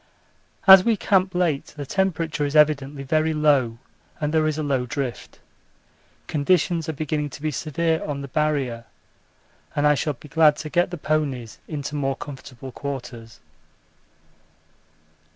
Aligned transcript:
As 0.65 0.83
we 0.83 0.97
camp 0.97 1.35
late 1.35 1.75
the 1.77 1.85
temperature 1.85 2.43
is 2.43 2.55
evidently 2.55 3.03
very 3.03 3.35
low 3.35 3.77
and 4.19 4.33
there 4.33 4.47
is 4.47 4.57
a 4.57 4.63
low 4.63 4.87
drift. 4.87 5.37
Conditions 6.25 6.89
are 6.89 6.93
beginning 6.93 7.29
to 7.29 7.39
be 7.39 7.51
severe 7.51 8.03
on 8.03 8.21
the 8.23 8.27
Barrier 8.27 8.85
and 9.75 9.85
I 9.85 9.93
shall 9.93 10.13
be 10.13 10.27
glad 10.27 10.55
to 10.55 10.69
get 10.71 10.89
the 10.89 10.97
ponies 10.97 11.59
into 11.67 11.93
more 11.95 12.15
comfortable 12.15 12.71
quarters. 12.71 13.41